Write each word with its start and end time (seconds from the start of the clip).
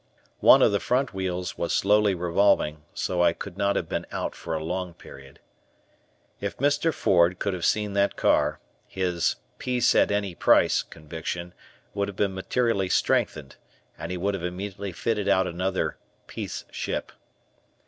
One 0.39 0.63
of 0.63 0.71
the 0.71 0.79
front 0.79 1.13
wheels 1.13 1.59
was 1.59 1.73
slowly 1.73 2.15
revolving, 2.15 2.85
so 2.91 3.21
I 3.21 3.33
could 3.33 3.55
not 3.55 3.75
have 3.75 3.87
been 3.87 4.07
"out" 4.11 4.33
for 4.33 4.55
a 4.55 4.63
long 4.63 4.95
period. 4.95 5.39
If 6.39 6.57
Mr. 6.57 6.91
Ford 6.91 7.37
could 7.37 7.53
have 7.53 7.63
seen 7.63 7.93
that 7.93 8.15
car, 8.15 8.59
his 8.87 9.35
"Peace 9.59 9.93
at 9.93 10.09
Any 10.09 10.33
Price" 10.33 10.81
conviction 10.81 11.53
would 11.93 12.07
have 12.07 12.17
been 12.17 12.33
materially 12.33 12.89
strengthened, 12.89 13.57
and 13.95 14.09
he 14.11 14.17
would 14.17 14.33
have 14.33 14.41
immediately 14.43 14.91
fitted 14.91 15.27
out 15.29 15.45
another 15.45 15.97
"peace 16.25 16.65
ship." 16.71 17.11